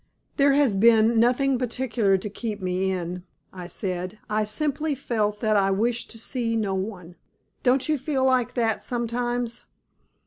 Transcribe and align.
"There 0.37 0.53
has 0.53 0.73
been 0.73 1.19
nothing 1.19 1.59
particular 1.59 2.17
to 2.17 2.27
keep 2.27 2.59
me 2.59 2.89
in," 2.91 3.23
I 3.53 3.67
said. 3.67 4.17
"I 4.27 4.45
simply 4.45 4.95
felt 4.95 5.41
that 5.41 5.55
I 5.55 5.69
wished 5.69 6.09
to 6.09 6.17
see 6.17 6.55
no 6.55 6.73
one. 6.73 7.17
Don't 7.61 7.87
you 7.87 7.99
feel 7.99 8.25
like 8.25 8.55
that 8.55 8.81
sometimes?" 8.83 9.65